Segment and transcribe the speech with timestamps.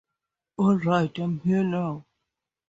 [0.57, 1.19] Alright.
[1.19, 2.07] I'm here now.